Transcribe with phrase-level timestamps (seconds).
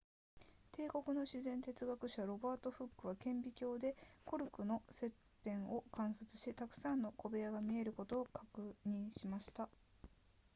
[0.79, 9.69] 英国の自然哲学者ロバートフックは顕微鏡でコルクの切片を観察したくさんの小部屋が見えることを確認しました